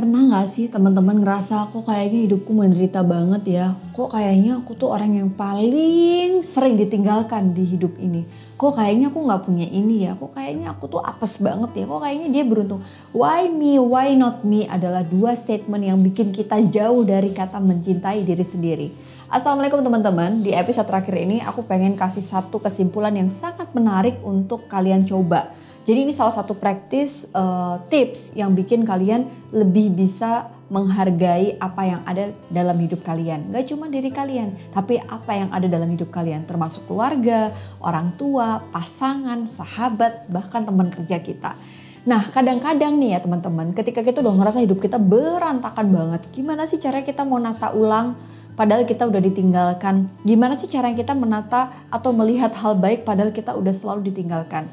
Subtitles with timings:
[0.00, 3.66] Pernah gak sih teman-teman ngerasa kok kayaknya hidupku menderita banget ya?
[3.92, 8.24] Kok kayaknya aku tuh orang yang paling sering ditinggalkan di hidup ini?
[8.56, 10.16] Kok kayaknya aku gak punya ini ya?
[10.16, 11.84] Kok kayaknya aku tuh apes banget ya?
[11.84, 12.80] Kok kayaknya dia beruntung?
[13.12, 18.24] Why me, why not me adalah dua statement yang bikin kita jauh dari kata mencintai
[18.24, 18.88] diri sendiri.
[19.28, 24.64] Assalamualaikum teman-teman, di episode terakhir ini aku pengen kasih satu kesimpulan yang sangat menarik untuk
[24.64, 25.52] kalian coba
[25.90, 32.00] jadi ini salah satu praktis uh, tips yang bikin kalian lebih bisa menghargai apa yang
[32.06, 33.50] ada dalam hidup kalian.
[33.50, 36.46] Gak cuma diri kalian, tapi apa yang ada dalam hidup kalian.
[36.46, 37.50] Termasuk keluarga,
[37.82, 41.58] orang tua, pasangan, sahabat, bahkan teman kerja kita.
[42.06, 46.22] Nah kadang-kadang nih ya teman-teman, ketika kita udah ngerasa hidup kita berantakan banget.
[46.30, 48.14] Gimana sih cara kita mau nata ulang
[48.54, 50.06] padahal kita udah ditinggalkan?
[50.22, 54.70] Gimana sih cara kita menata atau melihat hal baik padahal kita udah selalu ditinggalkan?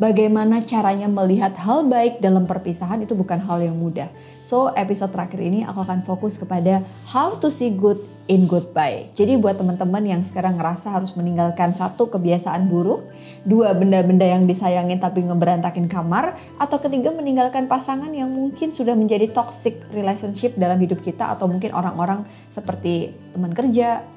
[0.00, 4.08] Bagaimana caranya melihat hal baik dalam perpisahan itu bukan hal yang mudah.
[4.40, 9.12] So, episode terakhir ini aku akan fokus kepada how to see good in goodbye.
[9.12, 13.04] Jadi buat teman-teman yang sekarang ngerasa harus meninggalkan satu kebiasaan buruk,
[13.44, 19.28] dua benda-benda yang disayangin tapi ngeberantakin kamar, atau ketiga meninggalkan pasangan yang mungkin sudah menjadi
[19.28, 24.08] toxic relationship dalam hidup kita atau mungkin orang-orang seperti teman kerja,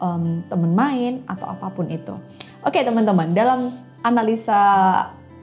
[0.00, 2.16] um, teman main atau apa pun itu.
[2.64, 4.62] Oke teman-teman, dalam analisa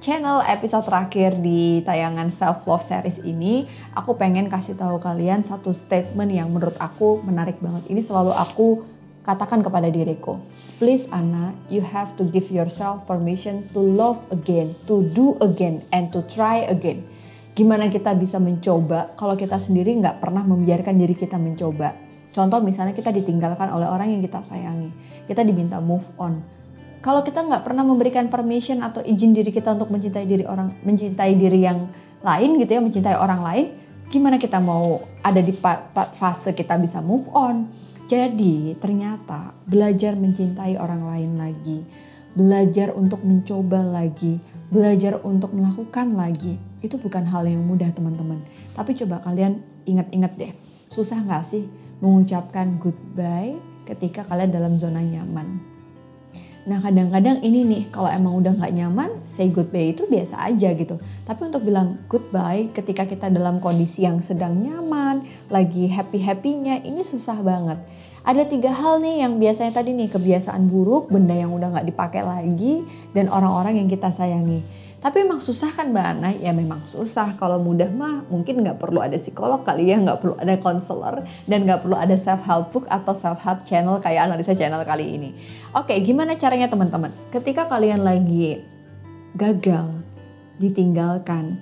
[0.04, 5.72] channel episode terakhir di tayangan self love series ini, aku pengen kasih tahu kalian satu
[5.72, 7.88] statement yang menurut aku menarik banget.
[7.88, 8.84] Ini selalu aku
[9.24, 10.44] katakan kepada diriku.
[10.76, 16.12] Please Anna, you have to give yourself permission to love again, to do again, and
[16.12, 17.08] to try again.
[17.56, 21.96] Gimana kita bisa mencoba kalau kita sendiri nggak pernah membiarkan diri kita mencoba.
[22.36, 24.92] Contoh misalnya kita ditinggalkan oleh orang yang kita sayangi.
[25.24, 26.63] Kita diminta move on
[27.04, 31.36] kalau kita nggak pernah memberikan permission atau izin diri kita untuk mencintai diri orang, mencintai
[31.36, 31.92] diri yang
[32.24, 33.66] lain gitu ya, mencintai orang lain,
[34.08, 35.52] gimana kita mau ada di
[36.16, 37.68] fase kita bisa move on?
[38.08, 41.84] Jadi ternyata belajar mencintai orang lain lagi,
[42.40, 44.40] belajar untuk mencoba lagi,
[44.72, 48.40] belajar untuk melakukan lagi, itu bukan hal yang mudah teman-teman.
[48.72, 50.56] Tapi coba kalian ingat-ingat deh,
[50.88, 51.68] susah nggak sih
[52.00, 55.73] mengucapkan goodbye ketika kalian dalam zona nyaman?
[56.64, 60.96] Nah kadang-kadang ini nih kalau emang udah nggak nyaman say goodbye itu biasa aja gitu.
[61.28, 67.36] Tapi untuk bilang goodbye ketika kita dalam kondisi yang sedang nyaman, lagi happy-happynya ini susah
[67.44, 67.84] banget.
[68.24, 72.24] Ada tiga hal nih yang biasanya tadi nih kebiasaan buruk, benda yang udah nggak dipakai
[72.24, 74.64] lagi, dan orang-orang yang kita sayangi.
[75.04, 76.32] Tapi emang susah kan Mbak Ana?
[76.32, 77.36] Ya memang susah.
[77.36, 81.68] Kalau mudah mah mungkin nggak perlu ada psikolog kali ya, nggak perlu ada konselor, dan
[81.68, 85.36] nggak perlu ada self help book atau self help channel kayak analisa channel kali ini.
[85.76, 87.12] Oke, gimana caranya teman-teman?
[87.36, 88.64] Ketika kalian lagi
[89.36, 89.92] gagal,
[90.64, 91.60] ditinggalkan,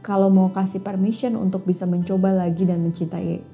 [0.00, 3.44] kalau mau kasih permission untuk bisa mencoba lagi dan mencintai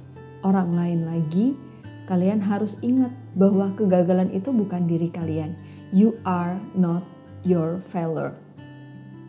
[0.46, 1.58] orang lain lagi,
[2.06, 5.58] kalian harus ingat bahwa kegagalan itu bukan diri kalian.
[5.90, 7.02] You are not
[7.42, 8.45] your failure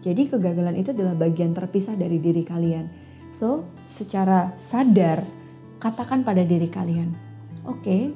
[0.01, 2.85] jadi kegagalan itu adalah bagian terpisah dari diri kalian.
[3.33, 5.25] So, secara sadar
[5.81, 7.13] katakan pada diri kalian,
[7.65, 8.13] oke, okay,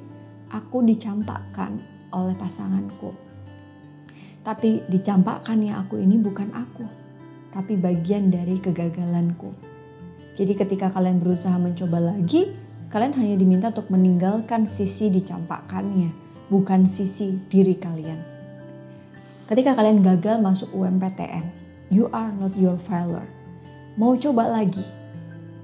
[0.54, 1.82] aku dicampakkan
[2.14, 3.14] oleh pasanganku.
[4.42, 6.86] Tapi dicampakkannya aku ini bukan aku,
[7.54, 9.54] tapi bagian dari kegagalanku.
[10.34, 12.50] Jadi ketika kalian berusaha mencoba lagi,
[12.90, 16.10] kalian hanya diminta untuk meninggalkan sisi dicampakkannya,
[16.50, 18.18] bukan sisi diri kalian.
[19.46, 21.61] Ketika kalian gagal masuk UMPTN,
[21.92, 23.28] You are not your failure.
[24.00, 24.88] Mau coba lagi?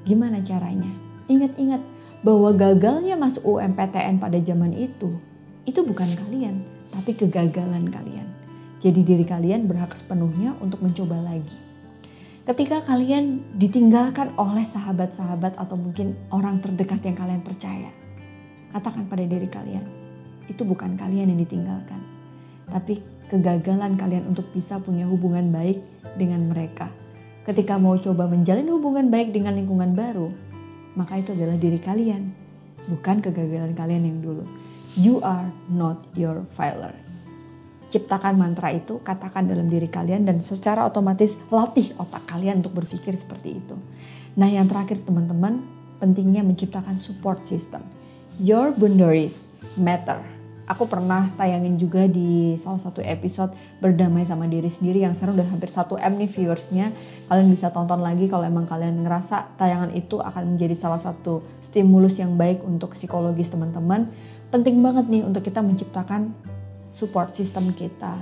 [0.04, 0.92] Gimana caranya?
[1.32, 1.80] Ingat-ingat
[2.20, 5.16] bahwa gagalnya masuk UMPTN pada zaman itu,
[5.64, 8.28] itu bukan kalian, tapi kegagalan kalian.
[8.84, 11.56] Jadi diri kalian berhak sepenuhnya untuk mencoba lagi.
[12.44, 17.88] Ketika kalian ditinggalkan oleh sahabat-sahabat atau mungkin orang terdekat yang kalian percaya,
[18.76, 19.88] katakan pada diri kalian,
[20.52, 22.04] itu bukan kalian yang ditinggalkan,
[22.68, 25.84] tapi kegagalan kalian untuk bisa punya hubungan baik
[26.16, 26.88] dengan mereka.
[27.47, 30.28] Ketika mau coba menjalin hubungan baik dengan lingkungan baru,
[31.00, 32.32] maka itu adalah diri kalian,
[32.91, 34.44] bukan kegagalan kalian yang dulu.
[35.00, 36.96] You are not your failure.
[37.88, 43.16] Ciptakan mantra itu, katakan dalam diri kalian dan secara otomatis latih otak kalian untuk berpikir
[43.16, 43.76] seperti itu.
[44.35, 45.64] Nah yang terakhir teman-teman,
[46.03, 47.80] pentingnya menciptakan support system.
[48.44, 49.50] Your boundaries
[49.80, 50.36] matter
[50.67, 55.47] aku pernah tayangin juga di salah satu episode berdamai sama diri sendiri yang sekarang udah
[55.47, 56.85] hampir 1 M nih viewersnya.
[57.31, 62.19] Kalian bisa tonton lagi kalau emang kalian ngerasa tayangan itu akan menjadi salah satu stimulus
[62.19, 64.11] yang baik untuk psikologis teman-teman.
[64.52, 66.35] Penting banget nih untuk kita menciptakan
[66.91, 68.20] support system kita,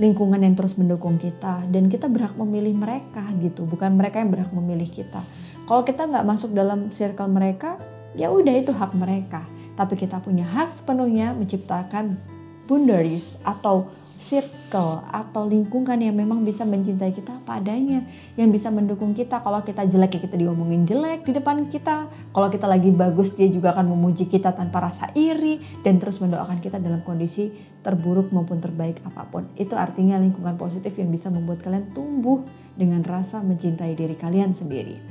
[0.00, 4.52] lingkungan yang terus mendukung kita dan kita berhak memilih mereka gitu, bukan mereka yang berhak
[4.52, 5.20] memilih kita.
[5.68, 7.76] Kalau kita nggak masuk dalam circle mereka,
[8.16, 9.44] ya udah itu hak mereka.
[9.74, 12.20] Tapi kita punya hak sepenuhnya menciptakan
[12.68, 13.90] boundaries atau
[14.22, 18.06] circle atau lingkungan yang memang bisa mencintai kita apa adanya,
[18.38, 19.42] yang bisa mendukung kita.
[19.42, 22.06] Kalau kita jelek ya kita diomongin jelek di depan kita.
[22.30, 26.62] Kalau kita lagi bagus dia juga akan memuji kita tanpa rasa iri dan terus mendoakan
[26.62, 27.50] kita dalam kondisi
[27.82, 29.50] terburuk maupun terbaik apa pun.
[29.58, 32.46] Itu artinya lingkungan positif yang bisa membuat kalian tumbuh
[32.78, 35.02] dengan rasa mencintai diri kalian sendiri.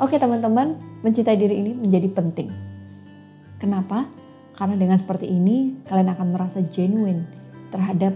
[0.00, 0.74] Oke teman-teman,
[1.06, 2.73] mencintai diri ini menjadi penting.
[3.58, 4.06] Kenapa?
[4.54, 7.26] Karena dengan seperti ini kalian akan merasa genuine
[7.74, 8.14] terhadap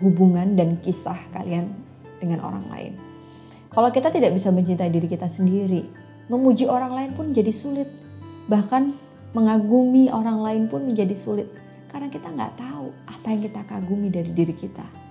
[0.00, 1.68] hubungan dan kisah kalian
[2.22, 2.92] dengan orang lain.
[3.68, 5.84] Kalau kita tidak bisa mencintai diri kita sendiri,
[6.32, 7.88] memuji orang lain pun jadi sulit.
[8.48, 8.96] Bahkan
[9.36, 11.52] mengagumi orang lain pun menjadi sulit.
[11.92, 15.07] Karena kita nggak tahu apa yang kita kagumi dari diri kita.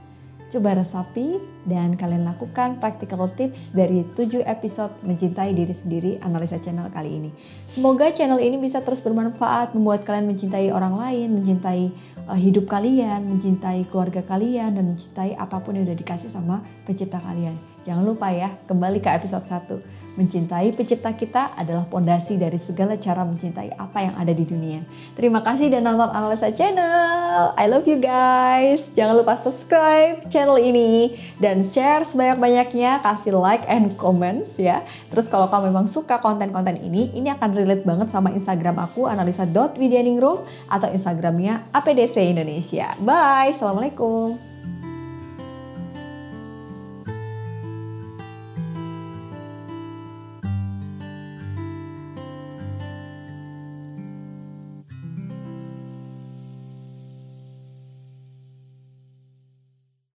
[0.48, 6.88] Coba resapi dan kalian lakukan practical tips dari 7 episode Mencintai Diri Sendiri Analisa Channel
[6.88, 7.36] kali ini.
[7.68, 11.92] Semoga channel ini bisa terus bermanfaat, membuat kalian mencintai orang lain, mencintai
[12.32, 17.20] uh, hidup kalian, mencintai keluarga kalian, dan mencintai apa pun yang udah dikasih sama pencipta
[17.20, 17.60] kalian.
[17.84, 20.07] Jangan lupa ya, kembali ke episode 1.
[20.18, 24.82] Mencintai pencipta kita adalah pondasi dari segala cara mencintai apa yang ada di dunia.
[25.14, 27.54] Terima kasih dan nonton Analisa Channel.
[27.54, 28.90] I love you guys.
[28.98, 34.82] Jangan lupa subscribe channel ini dan share sebanyak-banyaknya, kasih like and comments ya.
[35.14, 40.42] Terus kalau kamu memang suka konten-konten ini, ini akan relate banget sama Instagram aku analisa.widianingrum
[40.66, 42.98] atau Instagramnya APDC Indonesia.
[43.06, 44.47] Bye, Assalamualaikum.